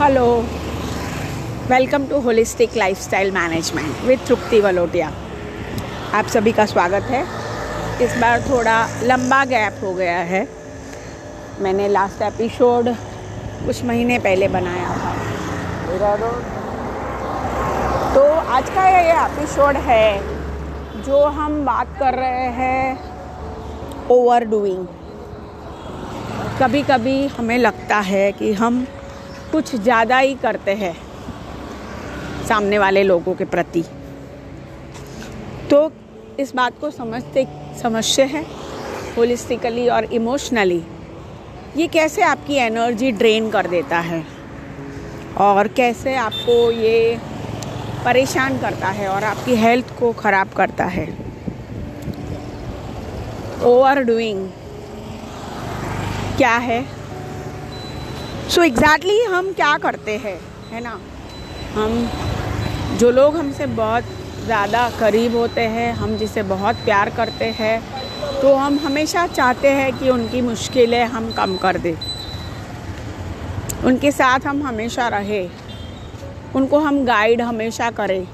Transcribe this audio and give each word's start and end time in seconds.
Hello 0.00 0.24
welcome 1.70 2.04
to 2.06 2.18
holistic 2.20 2.76
lifestyle 2.76 3.30
management 3.32 4.02
with 4.06 4.18
Tripti 4.26 4.60
Valotia 4.60 5.08
आप 6.14 6.26
सभी 6.26 6.52
का 6.52 6.66
स्वागत 6.66 7.08
है। 7.10 7.22
इस 8.02 8.14
बार 8.16 8.42
थोड़ा 8.42 8.76
लंबा 9.02 9.44
गैप 9.44 9.80
हो 9.84 9.92
गया 9.94 10.18
है। 10.28 10.46
मैंने 11.60 11.88
लास्ट 11.88 12.22
एपिसोड 12.22 12.88
कुछ 13.66 13.82
महीने 13.84 14.18
पहले 14.18 14.48
बनाया 14.48 14.88
था। 14.98 16.14
तो 18.14 18.22
आज 18.50 18.70
का 18.70 18.88
ये 18.88 19.16
एपिसोड 19.24 19.76
है 19.88 21.02
जो 21.02 21.24
हम 21.40 21.64
बात 21.64 21.96
कर 21.98 22.14
रहे 22.14 22.46
हैं 22.60 22.98
ओवर 24.10 24.44
डूइंग 24.44 24.86
कभी 26.62 26.82
कभी 26.82 27.26
हमें 27.28 27.58
लगता 27.58 27.98
है 28.12 28.30
कि 28.32 28.52
हम 28.52 28.86
कुछ 29.52 29.74
ज़्यादा 29.74 30.18
ही 30.18 30.34
करते 30.34 30.74
हैं 30.74 30.94
सामने 32.48 32.78
वाले 32.78 33.02
लोगों 33.02 33.34
के 33.34 33.44
प्रति। 33.44 33.84
तो 35.70 35.90
इस 36.40 36.54
बात 36.54 36.78
को 36.80 36.90
समझते 36.90 37.46
समझते 37.82 38.22
हैं 38.24 38.44
होलिस्टिकली 39.16 39.88
और 39.88 40.04
इमोशनली 40.14 40.82
ये 41.76 41.86
कैसे 41.86 42.22
आपकी 42.22 42.54
एनर्जी 42.56 43.10
ड्रेन 43.12 43.50
कर 43.50 43.66
देता 43.66 43.98
है? 44.00 44.22
और 45.38 45.68
कैसे 45.68 46.14
आपको 46.16 46.70
ये 46.70 47.18
परेशान 48.04 48.58
करता 48.58 48.88
है 48.88 49.08
और 49.08 49.24
आपकी 49.24 49.54
हेल्थ 49.56 49.98
को 49.98 50.12
ख़राब 50.12 50.52
करता 50.52 50.84
है? 50.86 51.06
ओवर 53.64 54.02
डूइंग 54.02 54.48
क्या 56.36 56.56
है? 56.58 56.84
सो 58.48 58.54
so 58.54 58.66
एग्ज़ैक्टली 58.66 59.12
exactly 59.12 59.32
हम 59.32 59.52
क्या 59.52 59.76
करते 59.78 60.16
हैं, 60.16 60.38
है 60.70 60.80
ना? 60.80 60.90
हम, 61.74 62.98
जो 62.98 63.10
लोग 63.10 63.36
हमसे 63.36 63.66
बहुत 63.66 64.04
ज़्यादा 64.44 64.88
करीब 64.90 65.34
होते 65.36 65.60
हैं, 65.60 65.92
हम 65.94 66.16
जिसे 66.16 66.42
बहुत 66.42 66.76
प्यार 66.84 67.10
करते 67.10 67.44
हैं 67.58 67.80
तो 68.40 68.54
हम 68.54 68.78
हमेशा 68.78 69.26
चाहते 69.26 69.68
हैं 69.70 69.92
कि 69.98 70.08
उनकी 70.10 70.40
मुश्किलें 70.40 71.04
हम 71.06 71.30
कम 71.32 71.56
कर 71.56 71.78
दें। 71.78 71.94
उनके 73.84 74.12
साथ 74.12 74.46
हम 74.46 74.62
हमेशा 74.62 75.08
रहे। 75.08 75.42
उनको 76.54 76.78
हम 76.78 77.04
गाइड 77.04 77.42
हमेशा 77.42 77.90
करें। 77.90 78.26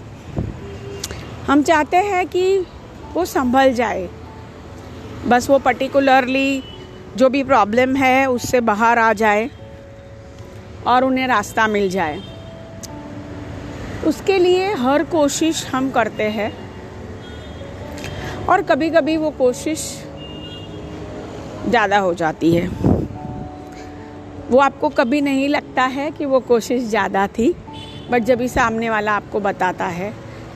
हम 1.46 1.62
चाहते 1.62 1.96
हैं 2.04 2.26
कि 2.26 2.44
वो 3.14 3.24
संभल 3.24 3.72
जाए। 3.72 4.08
बस 5.26 5.50
वो 5.50 5.58
पर्टिकुलरली 5.58 6.62
जो 7.16 7.28
भी 7.28 7.42
प्रॉब्लम 7.44 7.96
है, 7.96 8.26
उससे 8.26 8.60
बाहर 8.62 8.98
आ 8.98 9.12
जाए। 9.14 9.50
और 10.86 11.04
उन्हें 11.04 11.26
रास्ता 11.26 11.66
मिल 11.66 11.88
जाए। 11.90 12.20
उसके 14.06 14.38
लिए 14.38 14.72
हर 14.74 15.04
कोशिश 15.04 15.66
हम 15.66 15.90
करते 15.90 16.22
हैं। 16.30 16.52
और 18.46 18.62
कभी 18.62 18.90
कभी 18.90 19.16
वो 19.16 19.30
कोशिश 19.30 19.82
ज़्यादा 21.68 21.98
हो 21.98 22.14
जाती 22.14 22.54
है। 22.54 22.66
वो 24.50 24.58
आपको 24.58 24.88
कभी 24.88 25.20
नहीं 25.20 25.48
लगता 25.48 25.82
है 25.82 26.10
कि 26.10 26.24
वो 26.24 26.40
कोशिश 26.40 26.82
ज़्यादा 26.82 27.26
थी, 27.28 27.54
बट 28.10 28.22
जब 28.22 28.38
भी 28.38 28.48
सामने 28.48 28.90
वाला 28.90 29.12
आपको 29.12 29.40
बताता 29.40 29.86
है, 29.86 30.12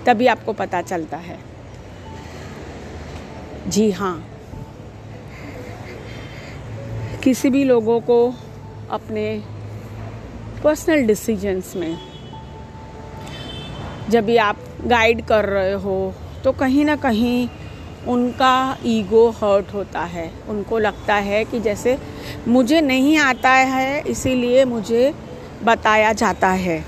तभी 0.07 0.27
आपको 0.27 0.53
पता 0.53 0.83
चलता 0.83 1.17
है। 1.17 1.39
जी 3.69 3.91
हाँ। 3.91 4.25
किसी 7.25 7.51
भी 7.51 7.65
लोगों 7.65 8.01
को 8.01 8.35
अपने 8.91 9.25
पर्सनल 10.65 11.07
डिसीजंस 11.07 11.73
में। 11.77 11.99
जब 14.11 14.25
भी 14.25 14.37
आप 14.37 14.59
गाइड 14.85 15.25
कर 15.27 15.45
रहे 15.45 15.73
हो 15.73 16.15
तो 16.45 16.53
कहीं 16.53 16.85
ना 16.85 16.97
कहीं 16.97 17.49
उनका 18.09 18.77
ईगो 18.87 19.29
हर्ट 19.31 19.73
होता 19.75 20.01
है। 20.01 20.31
उनको 20.49 20.79
लगता 20.79 21.15
है 21.15 21.45
कि 21.45 21.61
जैसे 21.61 21.97
मुझे 22.49 22.81
नहीं 22.81 23.17
आता 23.19 23.51
है 23.51 24.03
इसीलिए 24.09 24.65
मुझे 24.65 25.13
बताया 25.65 26.13
जाता 26.13 26.49
है। 26.49 26.81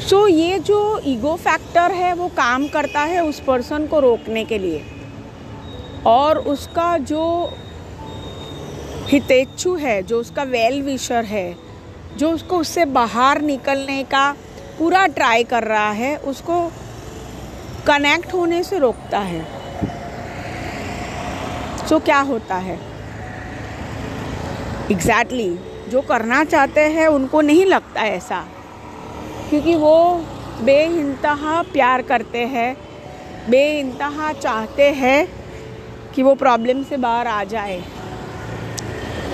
सो 0.00 0.16
so, 0.16 0.34
ये 0.34 0.58
जो 0.58 1.00
ईगो 1.04 1.34
फैक्टर 1.36 1.92
है 1.92 2.12
वो 2.14 2.28
काम 2.28 2.68
करता 2.68 3.00
है 3.00 3.24
उस 3.24 3.40
पर्सन 3.40 3.86
को 3.86 4.00
रोकने 4.00 4.44
के 4.44 4.58
लिए। 4.58 4.82
और 6.06 6.38
उसका 6.38 6.96
जो 6.98 7.24
हितेच्छु 9.08 9.74
है 9.74 10.02
जो 10.02 10.20
उसका 10.20 10.42
वेल 10.42 10.82
विशर 10.82 11.24
है 11.24 11.69
जो 12.16 12.30
उसको 12.30 12.58
उससे 12.58 12.84
बाहर 12.84 13.42
निकलने 13.42 14.02
का 14.02 14.36
पूरा 14.78 15.06
ट्राई 15.06 15.44
कर 15.44 15.64
रहा 15.64 15.90
है 15.90 16.16
उसको 16.16 16.72
कनेक्ट 17.86 18.34
होने 18.34 18.62
से 18.62 18.78
रोकता 18.78 19.18
है। 19.18 19.46
सो 21.88 21.98
so, 21.98 22.04
क्या 22.04 22.20
होता 22.20 22.54
है? 22.54 22.78
एग्जैक्टली 24.90 25.50
exactly, 25.50 25.90
जो 25.90 26.00
करना 26.00 26.44
चाहते 26.44 26.80
हैं 26.80 27.06
उनको 27.06 27.40
नहीं 27.40 27.66
लगता 27.66 28.00
ऐसा। 28.00 28.46
क्योंकि 29.50 29.74
वो 29.74 30.24
बेइंतहा 30.62 31.62
प्यार 31.62 32.02
करते 32.02 32.38
हैं 32.38 32.76
बेइंतहा 33.50 34.32
चाहते 34.32 34.90
हैं 34.90 35.28
कि 36.14 36.22
वो 36.22 36.34
प्रॉब्लम 36.34 36.82
से 36.82 36.96
बाहर 36.96 37.26
आ 37.26 37.44
जाए। 37.44 37.82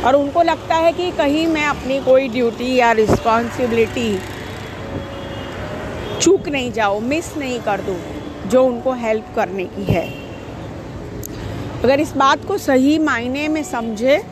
और 0.06 0.14
उनको 0.14 0.42
लगता 0.42 0.74
है 0.76 0.92
कि 0.92 1.10
कहीं 1.10 1.46
मैं 1.46 1.64
अपनी 1.66 1.98
कोई 2.00 2.28
ड्यूटी 2.28 2.74
या 2.74 2.90
रिस्पॉन्सिबिलिटी 2.92 4.18
चूक 6.20 6.48
नहीं 6.48 6.70
जाओ 6.72 7.00
मिस 7.02 7.36
नहीं 7.36 7.58
कर 7.60 7.80
दूँ, 7.80 7.96
जो 8.46 8.64
उनको 8.64 8.92
हेल्प 8.94 9.32
करने 9.36 9.64
की 9.66 9.84
है। 9.84 10.06
अगर 11.82 12.00
इस 12.00 12.12
बात 12.16 12.44
को 12.44 12.58
सही 12.58 12.98
मायने 12.98 13.46
में 13.48 13.62
समझे 13.64 14.22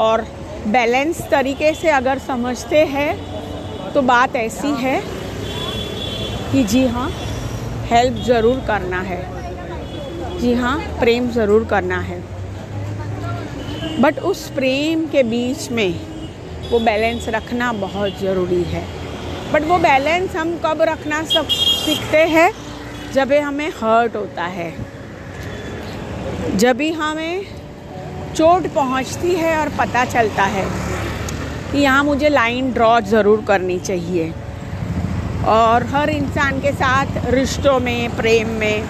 और 0.00 0.26
बैलेंस 0.66 1.20
तरीके 1.30 1.72
से 1.74 1.88
अगर 1.90 2.18
समझते 2.18 2.84
हैं 2.86 3.92
तो 3.94 4.02
बात 4.02 4.36
ऐसी 4.36 4.68
है 4.78 5.00
कि 6.52 6.62
जी 6.64 6.86
हाँ 6.86 7.08
हेल्प 7.90 8.22
ज़रूर 8.26 8.60
करना 8.66 9.00
है। 9.02 9.20
जी 10.40 10.54
हाँ 10.54 10.78
प्रेम 11.00 11.30
ज़रूर 11.30 11.64
करना 11.64 11.98
है। 12.00 12.22
बट 14.00 14.18
उस 14.18 14.48
प्रेम 14.50 15.06
के 15.06 15.22
बीच 15.22 15.70
में 15.70 15.94
वो 16.70 16.78
बैलेंस 16.78 17.28
रखना 17.28 17.72
बहुत 17.72 18.18
ज़रूरी 18.20 18.62
है। 18.62 18.82
बट 19.52 19.62
वो 19.62 19.78
बैलेंस 19.78 20.36
हम 20.36 20.56
कब 20.64 20.82
रखना 20.82 21.22
सब 21.24 21.48
सीखते 21.48 22.18
हैं? 22.18 22.50
जब 23.12 23.32
हमें 23.32 23.68
हर्ट 23.68 24.16
होता 24.16 24.44
है। 24.44 24.72
जब 26.56 26.76
भी 26.76 26.90
हमें 26.92 27.46
चोट 28.36 28.66
पहुँचती 28.66 29.34
है 29.34 29.56
और 29.56 29.68
पता 29.68 30.04
चलता 30.04 30.42
है 30.42 30.64
कि 31.72 31.78
यहाँ 31.78 32.04
मुझे 32.04 32.28
लाइन 32.28 32.72
ड्रॉ 32.72 33.00
ज़रूर 33.00 33.44
करनी 33.48 33.78
चाहिए। 33.78 34.32
और 35.46 35.86
हर 35.86 36.10
इंसान 36.10 36.60
के 36.60 36.72
साथ 36.72 37.06
रिश्तों 37.30 37.80
में, 37.80 38.16
प्रेम 38.16 38.48
में 38.48 38.84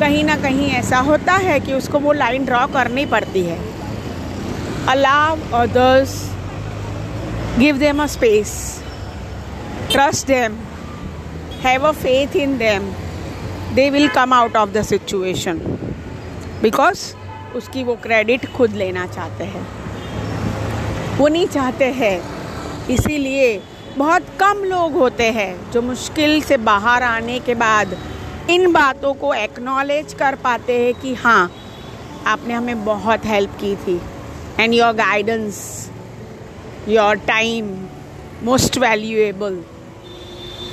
कहीं 0.00 0.24
ना 0.24 0.36
कहीं 0.36 0.70
ऐसा 0.70 0.98
होता 0.98 1.32
है 1.32 1.60
कि 1.60 1.72
उसको 1.72 1.98
वो 1.98 2.12
लाइन 2.12 2.44
ड्रॉ 2.44 2.66
करनी 2.66 3.06
पड़ती 3.06 3.42
है। 3.42 3.73
Allow 4.86 5.38
others, 5.52 6.30
give 7.58 7.78
them 7.78 8.00
a 8.00 8.08
space, 8.08 8.82
trust 9.88 10.26
them, 10.26 10.56
have 11.62 11.84
a 11.84 11.92
faith 11.92 12.36
in 12.36 12.58
them, 12.58 12.94
they 13.74 13.90
will 13.90 14.08
come 14.10 14.32
out 14.32 14.54
of 14.54 14.72
the 14.72 14.84
situation 14.84 15.60
because 16.62 17.14
उसकी 17.56 17.82
वो 17.84 17.94
क्रेडिट 18.02 18.46
खुद 18.52 18.72
लेना 18.74 19.06
चाहते 19.06 19.44
हैं 19.44 19.66
वो 21.18 21.28
नहीं 21.28 21.46
चाहते 21.46 21.84
हैं 21.92 22.16
इसीलिए 22.90 23.60
बहुत 23.98 24.22
कम 24.40 24.64
लोग 24.64 24.92
होते 24.92 25.30
हैं 25.32 25.70
जो 25.72 25.82
मुश्किल 25.82 26.40
से 26.42 26.56
बाहर 26.68 27.02
आने 27.02 27.38
के 27.40 27.54
बाद 27.54 27.96
इन 28.50 28.72
बातों 28.72 29.12
को 29.20 29.32
एक्नॉलेज 29.34 30.14
कर 30.18 30.34
पाते 30.44 30.78
हैं 30.80 30.94
कि 31.02 31.14
हाँ 31.14 31.50
आपने 32.26 32.54
हमें 32.54 32.84
बहुत 32.84 33.26
हेल्प 33.26 33.56
की 33.60 33.74
थी 33.76 34.00
and 34.58 34.74
your 34.74 34.92
guidance, 34.92 35.90
your 36.86 37.16
time 37.16 37.88
most 38.42 38.78
valuable. 38.78 39.56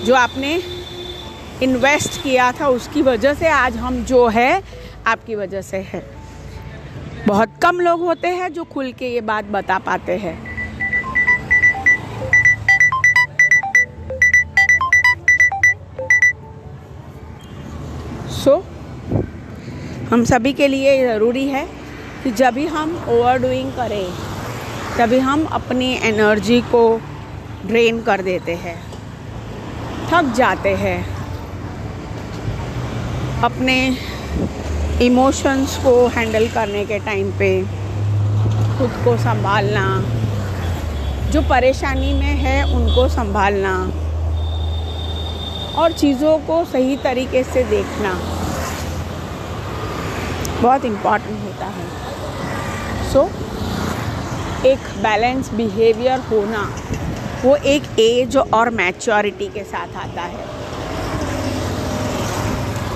जो 0.06 0.16
आपने 0.16 0.62
इन्वेस्ट 1.63 2.22
किया 2.24 2.51
था 2.51 2.68
उसकी 2.68 3.01
वजह 3.01 3.33
से 3.33 3.48
आज 3.48 3.78
हम 3.78 4.04
जो 4.04 4.28
है 4.28 4.63
आपकी 5.07 5.36
वजह 5.36 5.62
से 5.62 5.78
है। 5.78 6.04
बहुत 7.28 7.50
कम 7.63 7.80
लोग 7.80 8.00
होते 8.00 8.28
हैं 8.28 8.54
जो 8.54 8.63
खुल 8.63 8.92
के 8.92 9.13
ये 9.13 9.22
बात 9.22 9.45
बता 9.45 9.78
पाते 9.80 10.18
हैं। 10.18 10.38
सो 18.30 18.51
so, 18.51 18.63
हम 20.12 20.24
सभी 20.24 20.54
के 20.54 20.68
लिए 20.68 21.07
ज़रूरी 21.07 21.48
है 21.48 21.81
कि 22.23 22.31
जब 22.31 22.53
भी 22.53 22.65
हम 22.68 23.06
ओवर 23.09 23.38
डूइंग 23.38 23.71
करें 23.73 24.06
तभी 24.97 25.19
हम 25.19 25.45
अपनी 25.45 25.94
एनर्जी 26.03 26.62
को 26.62 27.01
ड्रेन 27.65 28.01
कर 28.01 28.21
देते 28.21 28.56
हैं, 28.56 28.75
थक 30.12 30.33
जाते 30.35 30.69
हैं, 30.75 30.97
अपने 33.44 33.75
इमोशंस 35.01 35.77
को 35.77 35.95
हैंडल 36.07 36.47
करने 36.47 36.85
के 36.85 37.00
टाइम 37.00 37.31
पे, 37.31 37.50
खुद 38.77 39.03
को 39.03 39.17
संभालना, 39.17 39.85
जो 41.31 41.41
परेशानी 41.41 42.13
में 42.13 42.35
है 42.38 42.63
उनको 42.75 43.07
संभालना 43.07 43.74
और 45.81 45.91
चीज़ों 45.91 46.38
को 46.39 46.63
सही 46.65 46.97
तरीके 46.97 47.44
से 47.44 47.63
देखना। 47.63 48.13
बहुत 50.62 50.86
इंपॉर्टेंट 50.86 51.40
होता 51.44 51.66
है। 51.68 51.86
सो 53.12 53.19
so, 53.19 54.66
एक 54.66 54.80
बैलेंस 55.04 55.50
बिहेवियर 55.54 56.19
होना 56.22 56.69
वो 57.44 57.56
एक 57.56 57.84
एज 58.00 58.38
और 58.38 58.69
मैच्योरिटी 58.72 59.48
के 59.48 59.63
साथ 59.63 59.96
आता 59.98 60.22
है। 60.24 60.46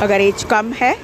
अगर 0.02 0.22
एज 0.22 0.44
कम 0.44 0.72
है 0.74 0.96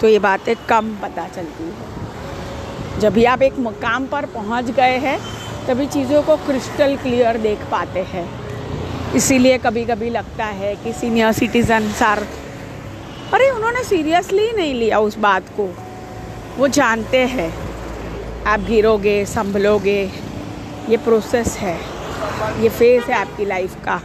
तो 0.00 0.08
ये 0.08 0.18
बातें 0.18 0.54
कम 0.68 0.88
पता 1.02 1.26
चलती 1.28 1.64
है। 1.64 3.00
जब 3.00 3.12
भी 3.12 3.24
आप 3.24 3.42
एक 3.42 3.58
मुकाम 3.58 4.06
पर 4.06 4.26
पहुँच 4.34 4.70
गए 4.70 4.96
हैं 4.98 5.18
तभी 5.66 5.86
चीज़ों 5.88 6.22
को 6.22 6.36
क्रिस्टल 6.46 6.96
क्लियर 6.96 7.38
देख 7.38 7.58
पाते 7.70 8.02
हैं। 8.08 8.28
इसीलिए 9.14 9.58
कभी 9.58 9.84
कभी 9.84 10.10
लगता 10.10 10.44
है 10.54 10.74
कि 10.76 10.92
सीनियर 10.92 11.32
सिटीजन 11.32 11.88
सर 11.92 12.26
अरे, 13.32 13.50
उन्होंने 13.50 13.84
सीरियसली 13.84 14.52
नहीं 14.52 14.74
लिया 14.74 14.98
उस 14.98 15.18
बात 15.18 15.40
को। 15.40 15.74
वो 16.56 16.68
जानते 16.68 17.18
हैं। 17.18 17.54
आप 18.46 18.60
गिरोगे, 18.60 19.24
संभलोगे, 19.24 20.10
ये 20.88 20.96
प्रोसेस 20.96 21.56
है। 21.56 21.80
ये 22.62 22.68
फ़ेज़ 22.68 23.04
है 23.04 23.12
आपकी 23.12 23.44
लाइफ 23.44 23.74
का। 23.84 24.02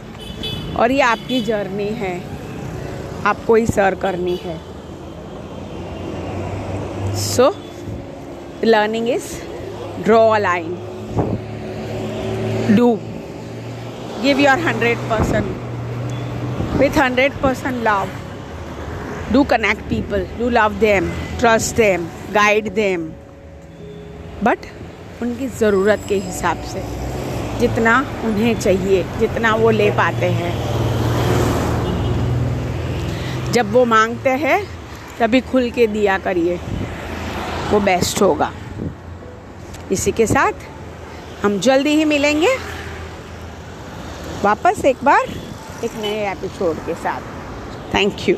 और 0.76 0.90
ये 0.90 1.00
आपकी 1.00 1.40
जर्नी 1.40 1.88
है। 1.88 2.24
आपको 3.24 3.54
ही 3.54 3.66
सर 3.66 3.94
करनी 3.94 4.38
है। 4.42 4.60
So 7.16 7.56
learning 8.64 9.08
is 9.08 9.42
draw 10.02 10.30
a 10.30 10.38
line 10.38 10.76
do 12.76 12.98
give 14.22 14.38
your 14.38 14.58
100% 14.58 15.46
with 16.80 16.96
100% 16.96 17.82
love. 17.84 18.21
Do 19.32 19.40
connect 19.40 19.80
people. 19.90 20.22
Do 20.40 20.50
love 20.50 20.80
them. 20.80 21.04
Trust 21.40 21.76
them. 21.76 22.00
Guide 22.34 22.68
them. 22.68 23.10
But 24.44 24.58
उनकी 25.22 25.48
ज़रूरत 25.48 26.00
के 26.08 26.14
हिसाब 26.14 26.62
से 26.62 26.82
जितना 27.58 28.06
उन्हें 28.24 28.60
चाहिए, 28.60 29.04
जितना 29.18 29.54
वो 29.54 29.70
ले 29.70 29.90
पाते 29.90 30.26
हैं। 30.26 30.72
जब 33.52 33.72
वो 33.72 33.84
मांगते 33.84 34.30
हैं, 34.30 34.66
तभी 35.20 35.40
खुल 35.40 35.70
के 35.70 35.86
दिया 35.86 36.18
करिए। 36.18 36.60
वो 37.70 37.80
बेस्ट 37.80 38.22
होगा। 38.22 38.52
इसी 39.92 40.12
के 40.12 40.26
साथ 40.26 40.52
हम 41.44 41.60
जल्दी 41.60 41.90
ही 41.90 42.04
मिलेंगे। 42.04 42.56
वापस 44.44 44.84
एक 44.84 44.96
बार 45.04 45.24
एक 45.84 45.90
नए 46.00 46.32
एपिसोड 46.32 46.76
के 46.76 46.94
साथ। 46.94 47.20
Thank 47.94 48.28
you 48.28 48.36